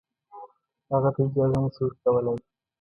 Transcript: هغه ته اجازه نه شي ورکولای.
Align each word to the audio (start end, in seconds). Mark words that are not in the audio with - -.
هغه 0.91 1.09
ته 1.15 1.21
اجازه 1.25 1.57
نه 1.63 1.69
شي 1.75 1.81
ورکولای. 1.83 2.39